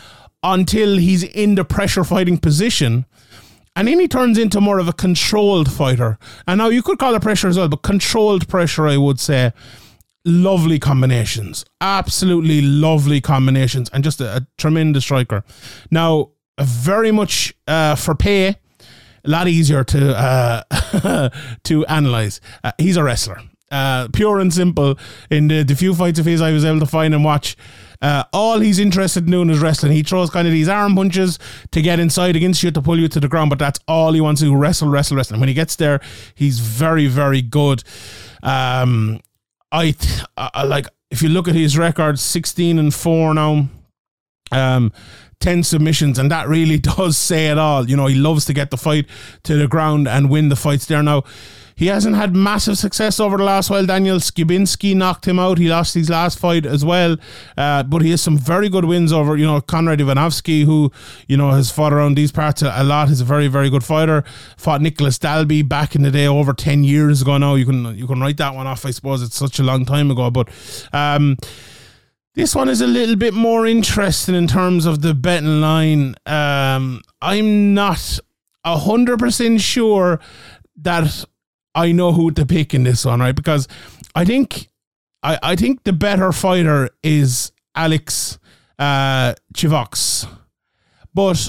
[0.43, 3.07] until he's in the pressure fighting position.
[3.77, 6.19] And then he turns into more of a controlled fighter.
[6.47, 9.53] And now you could call it pressure as well, but controlled pressure, I would say.
[10.25, 11.65] Lovely combinations.
[11.81, 13.91] Absolutely lovely combinations.
[13.91, 15.45] And just a, a tremendous striker.
[15.91, 18.57] Now, very much uh, for pay, a
[19.25, 21.31] lot easier to uh,
[21.65, 22.41] to analyze.
[22.63, 23.41] Uh, he's a wrestler.
[23.71, 24.97] Uh, pure and simple.
[25.31, 27.57] In the, the few fights of his I was able to find and watch,
[28.05, 29.93] uh, all he's interested in doing is wrestling.
[29.93, 31.39] He throws kind of these arm punches
[31.71, 34.21] to get inside against you to pull you to the ground, but that's all he
[34.21, 35.37] wants to do wrestle, wrestle, wrestle.
[35.37, 36.03] And when he gets there,
[36.35, 37.83] he's very, very good.
[38.43, 39.21] Um,
[39.73, 43.69] I, th- I like if you look at his record, sixteen and four now.
[44.53, 44.93] Um,
[45.41, 47.89] 10 submissions, and that really does say it all.
[47.89, 49.07] You know, he loves to get the fight
[49.43, 51.03] to the ground and win the fights there.
[51.03, 51.25] Now,
[51.77, 53.85] he hasn't had massive success over the last while.
[53.85, 55.59] Daniel Skibinski knocked him out.
[55.59, 57.17] He lost his last fight as well.
[57.57, 60.93] Uh, but he has some very good wins over, you know, Konrad Ivanovsky, who,
[61.27, 63.09] you know, has fought around these parts a lot.
[63.09, 64.25] He's a very, very good fighter.
[64.57, 67.55] Fought Nicolas Dalby back in the day over 10 years ago now.
[67.55, 69.23] You can you can write that one off, I suppose.
[69.23, 70.31] It's such a long time ago.
[70.31, 70.49] But
[70.93, 71.37] um,
[72.35, 76.15] this one is a little bit more interesting in terms of the betting line.
[76.27, 78.19] Um, I'm not
[78.65, 80.21] 100% sure
[80.77, 81.25] that
[81.75, 83.35] I know who to pick in this one, right?
[83.35, 83.69] Because
[84.15, 84.69] I think
[85.23, 88.39] I, I think the better fighter is Alex
[88.79, 90.29] uh, Chivox.
[91.13, 91.49] But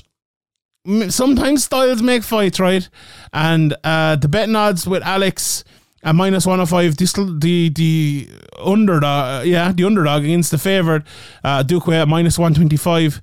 [1.09, 2.87] sometimes styles make fights, right?
[3.33, 5.63] And uh, the betting odds with Alex
[6.03, 8.29] at minus 105, this, the the
[8.63, 11.03] underdog, yeah, the underdog against the favorite,
[11.43, 13.21] uh, Duque at minus 125,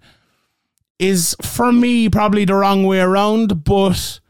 [0.99, 4.21] is for me probably the wrong way around, but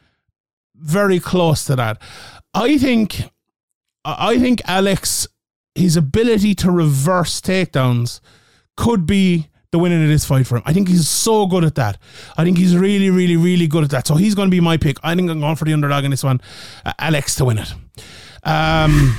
[0.75, 2.01] very close to that.
[2.55, 3.23] I think
[4.05, 5.29] I think Alex
[5.75, 8.21] his ability to reverse takedowns
[8.77, 10.63] could be the winning of this fight for him.
[10.67, 11.97] I think he's so good at that.
[12.37, 14.07] I think he's really, really, really good at that.
[14.07, 14.99] So he's going to be my pick.
[15.03, 16.41] I think I'm going for the underdog in this one,
[16.85, 17.73] uh, Alex to win it.
[18.45, 19.17] Um,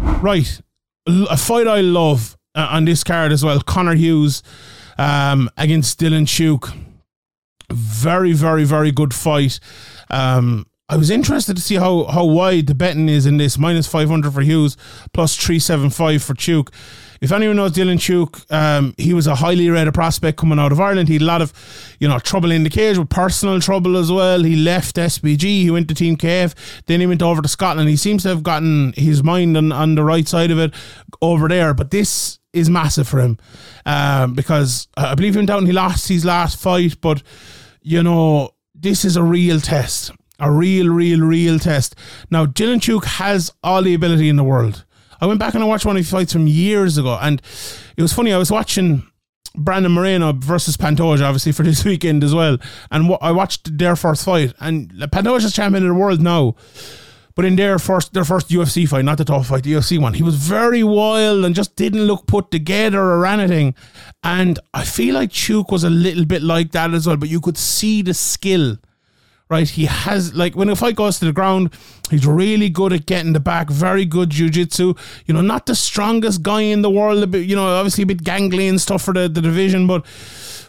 [0.22, 0.60] right,
[1.06, 3.60] a fight I love uh, on this card as well.
[3.60, 4.42] Connor Hughes
[4.96, 6.74] um, against Dylan Tuke.
[7.70, 9.60] Very, very, very good fight.
[10.08, 13.56] Um, I was interested to see how, how wide the betting is in this.
[13.56, 14.76] Minus 500 for Hughes,
[15.14, 16.72] plus 375 for Tuke.
[17.22, 20.80] If anyone knows Dylan Tuke, um, he was a highly rated prospect coming out of
[20.80, 21.08] Ireland.
[21.08, 21.54] He had a lot of,
[22.00, 24.42] you know, trouble in the cage with personal trouble as well.
[24.42, 25.40] He left SBG.
[25.42, 26.54] He went to Team KF.
[26.84, 27.88] Then he went over to Scotland.
[27.88, 30.74] He seems to have gotten his mind on, on the right side of it
[31.22, 31.72] over there.
[31.72, 33.38] But this is massive for him
[33.86, 35.64] um, because I believe him down.
[35.64, 37.22] He lost his last fight, but
[37.80, 41.94] you know this is a real test, a real, real, real test.
[42.30, 44.84] Now Dylan Tuke has all the ability in the world.
[45.20, 47.40] I went back and I watched one of his fights from years ago, and
[47.96, 48.32] it was funny.
[48.32, 49.04] I was watching
[49.56, 52.58] Brandon Moreno versus Pantoja, obviously for this weekend as well,
[52.90, 54.52] and I watched their first fight.
[54.60, 56.56] And Pantoja's champion of the world now,
[57.36, 60.14] but in their first their first UFC fight, not the top fight, the UFC one,
[60.14, 63.74] he was very wild and just didn't look put together or anything.
[64.22, 67.40] And I feel like Tuke was a little bit like that as well, but you
[67.40, 68.76] could see the skill
[69.48, 69.68] right?
[69.68, 71.70] He has like when a fight goes to the ground,
[72.10, 73.68] he's really good at getting the back.
[73.70, 74.98] Very good jujitsu.
[75.26, 77.30] You know, not the strongest guy in the world.
[77.30, 80.06] Bit, you know, obviously a bit gangly and stuff for the, the division, but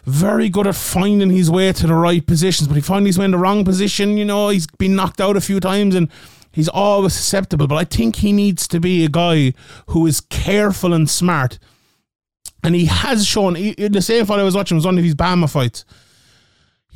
[0.04, 2.68] very good at finding his way to the right positions.
[2.68, 4.16] But he finds his way in the wrong position.
[4.16, 6.10] You know, he's been knocked out a few times and.
[6.52, 9.52] He's always susceptible, but I think he needs to be a guy
[9.88, 11.58] who is careful and smart.
[12.64, 15.14] And he has shown, he, the same fight I was watching was one of his
[15.14, 15.84] BAMMA fights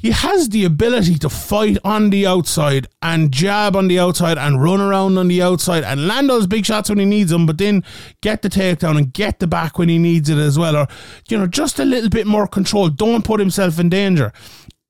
[0.00, 4.62] he has the ability to fight on the outside and jab on the outside and
[4.62, 7.58] run around on the outside and land those big shots when he needs them, but
[7.58, 7.84] then
[8.22, 10.74] get the takedown and get the back when he needs it as well.
[10.74, 10.88] Or,
[11.28, 12.88] you know, just a little bit more control.
[12.88, 14.32] Don't put himself in danger.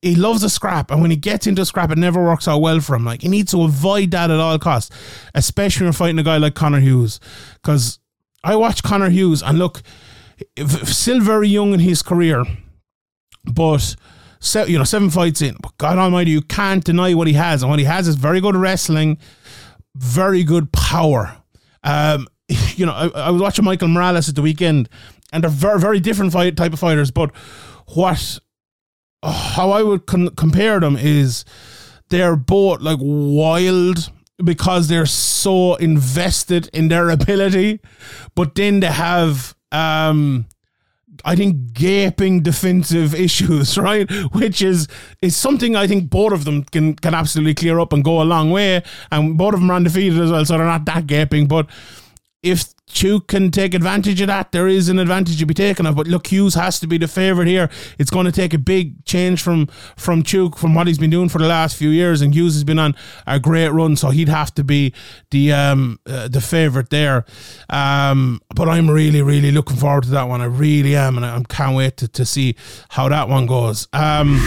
[0.01, 2.61] He loves a scrap, and when he gets into a scrap, it never works out
[2.61, 3.05] well for him.
[3.05, 4.96] Like, he needs to avoid that at all costs,
[5.35, 7.18] especially when you're fighting a guy like Connor Hughes.
[7.55, 7.99] Because
[8.44, 9.83] I watch Connor Hughes, and look,
[10.85, 12.44] still very young in his career,
[13.44, 13.96] but
[14.40, 15.57] se- you know, seven fights in.
[15.61, 18.40] But God Almighty, you can't deny what he has, and what he has is very
[18.40, 19.18] good wrestling,
[19.94, 21.37] very good power.
[21.85, 24.88] Um, you know, I, I, was watching Michael Morales at the weekend,
[25.33, 27.11] and they're very, very different fight type of fighters.
[27.11, 27.35] But
[27.94, 28.38] what,
[29.22, 31.44] how I would con- compare them is,
[32.11, 34.11] they're both like wild
[34.42, 37.81] because they're so invested in their ability,
[38.35, 40.46] but then they have um
[41.25, 44.11] I think gaping defensive issues, right?
[44.33, 44.89] Which is
[45.23, 48.25] is something I think both of them can can absolutely clear up and go a
[48.25, 48.83] long way.
[49.11, 51.47] And both of them are undefeated as well, so they're not that gaping.
[51.47, 51.69] But
[52.43, 55.96] if Tuke can take advantage of that, there is an advantage to be taken of.
[55.96, 57.70] But look, Hughes has to be the favourite here.
[57.98, 61.29] It's going to take a big change from from Tuke from what he's been doing
[61.29, 62.94] for the last few years, and Hughes has been on
[63.26, 64.92] a great run, so he'd have to be
[65.31, 67.24] the um uh, the favourite there.
[67.68, 70.40] Um, but I'm really really looking forward to that one.
[70.40, 72.57] I really am, and I can't wait to, to see
[72.90, 73.88] how that one goes.
[73.92, 74.40] Um.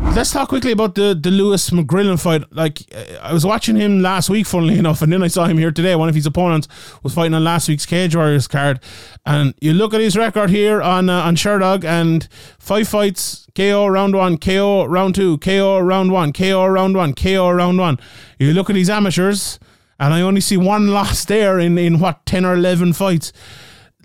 [0.00, 2.44] Let's talk quickly about the, the Lewis McGrillen fight.
[2.52, 2.82] Like,
[3.20, 5.94] I was watching him last week, funnily enough, and then I saw him here today.
[5.94, 6.68] One of his opponents
[7.02, 8.80] was fighting on last week's Cage Warriors card.
[9.24, 12.28] And you look at his record here on uh, on Sherdog, and
[12.58, 17.50] five fights KO round one, KO round two, KO round one, KO round one, KO
[17.50, 17.98] round one.
[18.38, 19.60] You look at these amateurs,
[20.00, 23.32] and I only see one loss there in, in what, 10 or 11 fights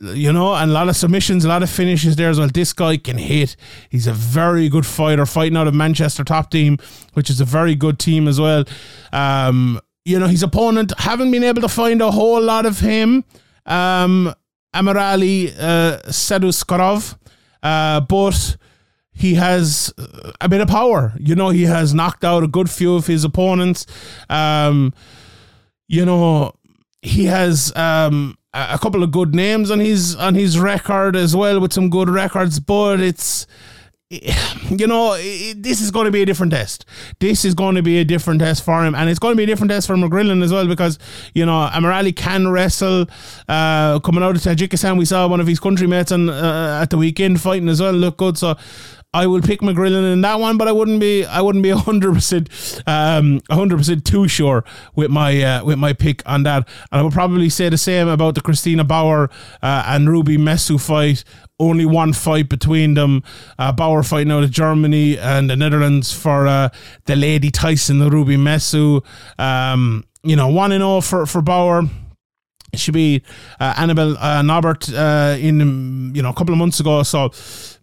[0.02, 2.50] you know, and a lot of submissions, a lot of finishes there as well.
[2.54, 3.56] This guy can hit.
[3.90, 6.78] He's a very good fighter, fighting out of Manchester top team,
[7.14, 8.66] which is a very good team as well.
[9.12, 13.24] Um, you know, his opponent haven't been able to find a whole lot of him.
[13.66, 14.34] Um,
[14.74, 17.18] Amirali uh, Saidoshurov,
[17.62, 18.58] uh, but
[19.12, 19.94] he has
[20.40, 21.14] a bit of power.
[21.20, 23.86] You know, he has knocked out a good few of his opponents.
[24.30, 24.94] Um,
[25.88, 26.54] you know,
[27.02, 31.60] he has um, a couple of good names on his on his record as well
[31.60, 33.46] with some good records, but it's
[34.10, 35.14] you know,
[35.56, 36.84] this is going to be a different test.
[37.20, 39.44] This is going to be a different test for him, and it's going to be
[39.44, 40.98] a different test for McGrillen as well because
[41.36, 43.06] you know Amirali can wrestle.
[43.48, 47.40] Uh, coming out of Tajikistan, we saw one of his countrymates uh, at the weekend
[47.40, 47.94] fighting as well.
[47.94, 48.58] Look good, so
[49.12, 52.14] I will pick McGrillen in that one, but I wouldn't be I wouldn't be hundred
[52.14, 52.50] percent
[52.86, 54.64] um hundred percent too sure
[54.96, 56.68] with my uh, with my pick on that.
[56.92, 59.32] And I would probably say the same about the Christina Bauer
[59.64, 61.24] uh, and Ruby Messu fight.
[61.60, 63.24] Only one fight between them.
[63.58, 66.70] Uh, Bauer fighting out of Germany and the Netherlands for uh,
[67.06, 69.04] the Lady Tyson, the Ruby Messu.
[69.40, 71.84] Um, you know, one and all for for Bauer.
[72.76, 73.26] She beat
[73.60, 77.02] uh, Annabelle uh, Norbert uh, in you know a couple of months ago.
[77.02, 77.32] So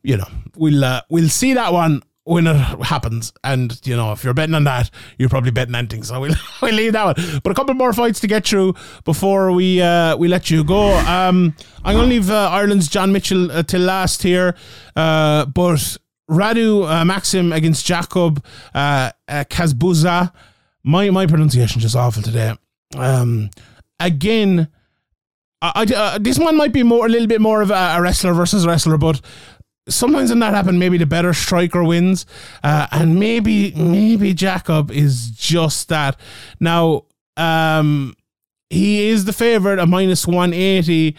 [0.06, 3.32] you know we'll uh, we'll see that one when it happens.
[3.42, 6.02] And you know if you're betting on that, you're probably betting anything.
[6.06, 7.40] So we'll we'll leave that one.
[7.42, 10.94] But a couple more fights to get through before we uh, we let you go.
[10.98, 14.56] Um, I'm to leave uh, Ireland's John Mitchell uh, till last here,
[14.94, 15.98] uh, but.
[16.28, 20.32] Radu uh, Maxim against Jakub uh, uh, Kaszuba.
[20.82, 22.52] My my pronunciation just awful today.
[22.96, 23.50] Um,
[24.00, 24.66] again,
[25.62, 28.02] I, I, uh, this one might be more a little bit more of a, a,
[28.02, 29.20] wrestler versus wrestler, but
[29.88, 32.26] sometimes when that happens, maybe the better striker wins,
[32.62, 36.18] uh, and maybe maybe Jakub is just that.
[36.60, 37.04] Now,
[37.36, 38.14] um,
[38.70, 41.16] he is the favorite at minus one eighty,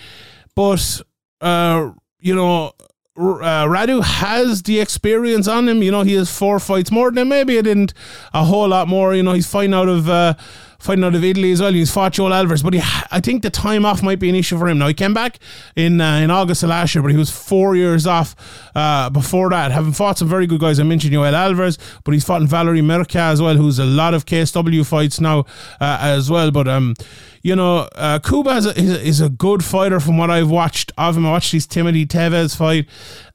[0.55, 1.01] but
[1.41, 2.73] uh, you know.
[3.19, 5.81] Uh, Radu has the experience on him.
[5.81, 7.29] You know, he has four fights more than him.
[7.29, 7.95] Maybe I didn't
[8.31, 9.15] a whole lot more.
[9.15, 10.35] You know, he's fighting out of uh,
[10.79, 11.73] fighting out of Italy as well.
[11.73, 14.57] He's fought Joel Alvarez, but he, I think the time off might be an issue
[14.57, 14.77] for him.
[14.77, 15.39] Now he came back
[15.75, 18.35] in uh, in August of last year, but he was four years off
[18.75, 20.79] uh, before that, having fought some very good guys.
[20.79, 24.13] I mentioned Joel Alvarez, but he's fought in Valeriu Mircea as well, who's a lot
[24.13, 25.39] of KSW fights now
[25.79, 26.51] uh, as well.
[26.51, 26.95] But um,
[27.41, 31.15] you know, uh, Kuba is a, is a, good fighter from what I've watched of
[31.15, 31.25] him.
[31.25, 32.87] I watched his Timothy Tevez fight.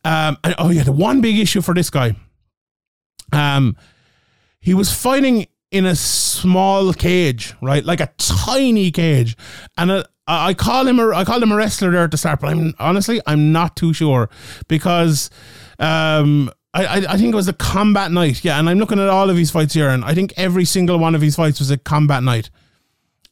[0.05, 2.17] Um, and, oh yeah, the one big issue for this guy.
[3.33, 3.77] Um,
[4.61, 7.85] he was fighting in a small cage, right?
[7.85, 9.37] Like a tiny cage.
[9.77, 12.41] And a, I call him a, I call him a wrestler there at the start,
[12.41, 14.31] but I'm honestly I'm not too sure
[14.69, 15.31] because
[15.79, 18.59] um, I, I think it was a combat night, yeah.
[18.59, 21.15] And I'm looking at all of his fights here, and I think every single one
[21.15, 22.51] of his fights was a combat night.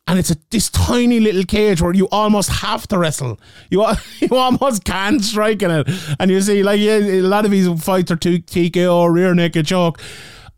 [0.07, 3.39] And it's a this tiny little cage where you almost have to wrestle.
[3.71, 3.87] You
[4.19, 7.69] you almost can't strike in it, and you see like yeah, a lot of his
[7.83, 10.01] fights are TKO rear naked choke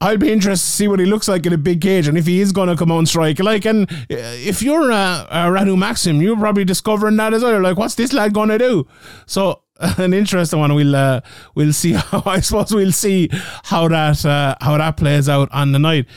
[0.03, 2.27] I'll be interested to see what he looks like in a big cage and if
[2.27, 3.38] he is going to come on strike.
[3.38, 7.61] Like, and uh, if you're uh, uh, Radu Maxim, you're probably discovering that as well.
[7.61, 8.88] Like, what's this lad going to do?
[9.27, 10.75] So, an interesting one.
[10.75, 11.21] We'll uh,
[11.55, 13.29] we'll see how I suppose we'll see
[13.62, 16.09] how that uh, how that plays out on the night.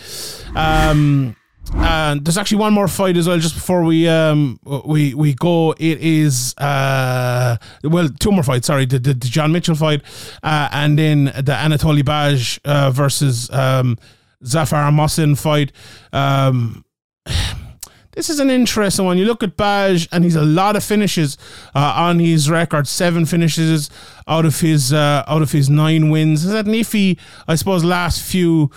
[0.55, 1.35] Um,
[1.73, 3.37] and there's actually one more fight as well.
[3.39, 8.67] Just before we um we we go, it is uh well two more fights.
[8.67, 10.01] Sorry, the the, the John Mitchell fight,
[10.43, 13.97] uh, and then the Anatolij Baal uh, versus um
[14.45, 15.71] Zafar Mohsen fight.
[16.13, 16.85] Um,
[18.13, 19.17] this is an interesting one.
[19.17, 21.37] You look at Baj, and he's a lot of finishes
[21.73, 22.87] uh, on his record.
[22.87, 23.89] Seven finishes
[24.27, 26.45] out of his uh, out of his nine wins.
[26.45, 27.17] Is that an?
[27.47, 28.71] I suppose last few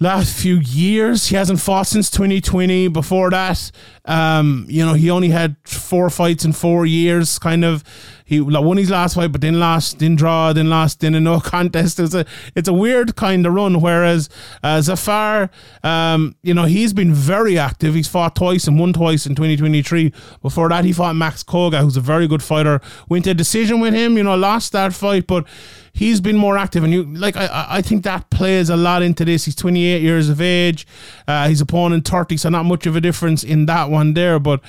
[0.00, 1.28] last few years.
[1.28, 2.88] He hasn't fought since 2020.
[2.88, 3.70] Before that,
[4.04, 7.38] um, you know, he only had four fights in four years.
[7.38, 7.84] Kind of,
[8.24, 11.40] he won his last fight, but then lost, then draw, then lost, then a no
[11.54, 12.00] contest.
[12.00, 13.80] It's a it's a weird kind of run.
[13.80, 14.28] Whereas
[14.62, 15.50] uh, Zafar,
[15.82, 17.94] um, you know, he's been very active.
[17.94, 20.12] He's fought twice and won twice in 2023.
[20.42, 22.80] Before that, he fought Max Koga, who's a very good fighter.
[23.08, 24.16] Went to a decision with him.
[24.16, 25.46] You know, lost that fight, but
[25.94, 29.24] he's been more active, and you like I I think that plays a lot into
[29.24, 29.46] this.
[29.46, 30.86] He's 28 years of age,
[31.26, 34.38] uh, his opponent 30, so not much of a difference in that one there.
[34.38, 34.60] But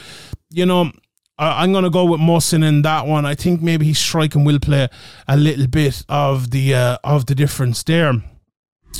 [0.49, 0.91] you know,
[1.37, 3.25] I, am gonna go with Mohsen in that one.
[3.25, 4.87] I think maybe his striking will play
[5.27, 8.13] a little bit of the uh, of the difference there.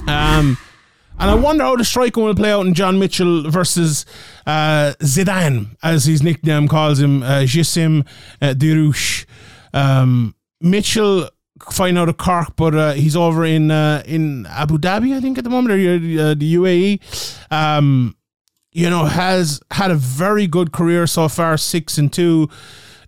[0.07, 0.57] Um.
[1.17, 4.05] And I wonder how the striking will play out in John Mitchell versus
[4.45, 8.05] uh, Zidane, as his nickname calls him, uh, Geisym
[8.41, 9.25] uh, Derouiche.
[9.73, 11.29] Um, Mitchell
[11.71, 15.37] find out of Cork, but uh, he's over in uh, in Abu Dhabi, I think,
[15.37, 17.51] at the moment, or uh, the UAE.
[17.51, 18.15] Um,
[18.71, 22.49] you know, has had a very good career so far, six and two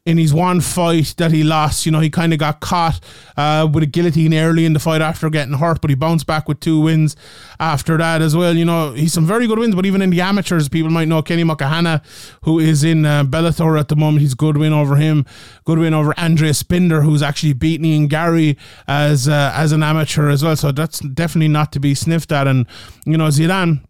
[0.07, 2.97] in his one fight that he lost, you know, he kind of got caught
[3.35, 6.47] uh, with a guillotine early in the fight after getting hurt, but he bounced back
[6.47, 7.17] with two wins
[7.59, 8.55] after that as well.
[8.55, 11.21] You know, he's some very good wins, but even in the amateurs, people might know
[11.21, 12.01] Kenny Makahana,
[12.43, 14.21] who is in uh, Bellator at the moment.
[14.21, 15.25] He's good win over him,
[15.65, 20.29] good win over Andreas Spinder, who's actually beaten Ian Garry as uh, as an amateur
[20.29, 20.55] as well.
[20.55, 22.47] So that's definitely not to be sniffed at.
[22.47, 22.65] And
[23.05, 23.81] you know, Zidane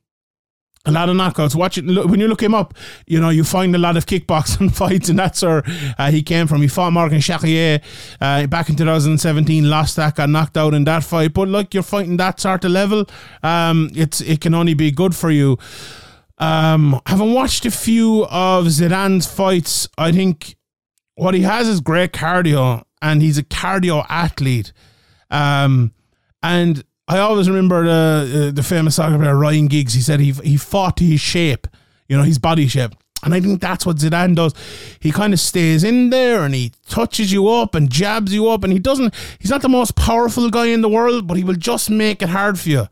[0.87, 1.53] a lot of knockouts.
[1.53, 2.73] Watch it when you look him up.
[3.05, 5.63] You know you find a lot of kickboxing fights, and that's where
[5.97, 6.61] uh, he came from.
[6.61, 7.83] He fought Morgan Charrière
[8.21, 11.33] uh, back in 2017, lost that, got knocked out in that fight.
[11.33, 13.05] But like you're fighting that sort of level.
[13.43, 15.57] Um, it's it can only be good for you.
[16.39, 20.55] Um, having watched a few of Zidane's fights, I think
[21.15, 24.71] what he has is great cardio, and he's a cardio athlete.
[25.29, 25.91] Um,
[26.41, 29.93] and I always remember the uh, the famous soccer player Ryan Giggs.
[29.93, 31.67] He said he he fought to his shape,
[32.07, 32.93] you know, his body shape.
[33.23, 34.53] And I think that's what Zidane does.
[34.99, 38.63] He kind of stays in there and he touches you up and jabs you up.
[38.63, 41.55] And he doesn't, he's not the most powerful guy in the world, but he will
[41.55, 42.87] just make it hard for you.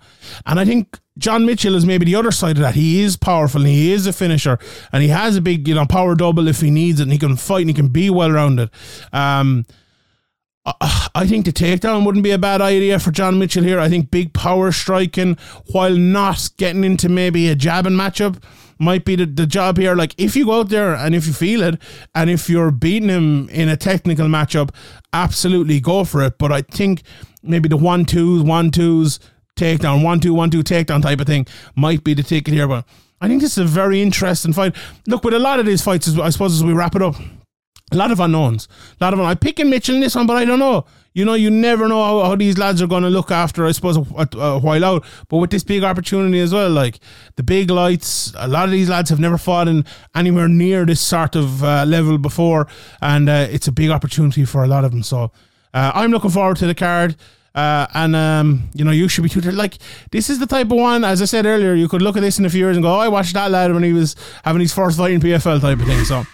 [0.46, 2.74] And I think John Mitchell is maybe the other side of that.
[2.74, 4.58] He is powerful and he is a finisher
[4.92, 7.20] and he has a big, you know, power double if he needs it and he
[7.20, 8.72] can fight and he can be well rounded.
[9.14, 9.66] Um,
[10.66, 13.80] I think the takedown wouldn't be a bad idea for John Mitchell here.
[13.80, 15.38] I think big power striking
[15.72, 18.42] while not getting into maybe a jabbing matchup
[18.80, 19.96] might be the, the job here.
[19.96, 21.80] Like if you go out there and if you feel it
[22.16, 24.74] and if you're beating him in a technical matchup,
[25.14, 26.40] absolutely go for it.
[26.40, 27.04] But I think
[27.44, 29.20] maybe the one twos, one twos,
[29.56, 31.46] takedown, one two, one two takedown type of thing
[31.76, 32.68] might be the ticket here.
[32.68, 32.86] But
[33.22, 34.76] I think this is a very interesting fight.
[35.08, 37.16] Look, with a lot of these fights, I suppose as we wrap it up,
[37.92, 38.68] a lot of unknowns.
[39.00, 40.86] A lot of I'm picking Mitchell in this one, but I don't know.
[41.14, 43.72] You know, you never know how, how these lads are going to look after, I
[43.72, 45.06] suppose, a, a, while out.
[45.30, 47.00] But with this big opportunity as well, like
[47.38, 51.00] the big lights, a lot of these lads have never fought in anywhere near this
[51.00, 52.68] sort of uh, level before.
[53.02, 55.04] And uh, it's a big opportunity for a lot of them.
[55.04, 55.32] So
[55.74, 57.16] uh, I'm looking forward to the card.
[57.56, 59.54] Uh, and um, you know, you should be tutored.
[59.54, 59.78] Like
[60.12, 62.38] this is the type of one, as I said earlier, you could look at this
[62.38, 64.60] in a few years and go, "Oh, I watched that lad when he was having
[64.60, 66.04] his first fight in PFL," type of thing.
[66.04, 66.26] So,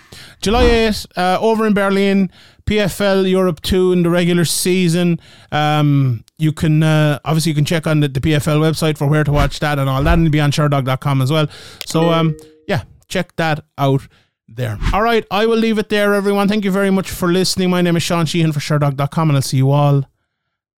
[0.41, 2.31] July 8th, uh, over in Berlin,
[2.65, 5.19] PFL Europe 2 in the regular season.
[5.51, 9.23] Um, you can uh, obviously you can check on the, the, PFL website for where
[9.23, 11.47] to watch that and all that, and it'll be on sherdog.com as well.
[11.85, 12.35] So, um,
[12.67, 14.07] yeah, check that out
[14.47, 14.79] there.
[14.93, 16.47] All right, I will leave it there, everyone.
[16.47, 17.69] Thank you very much for listening.
[17.69, 20.03] My name is Sean Sheehan for sherdog.com, and I'll see you all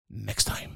[0.10, 0.73] next time.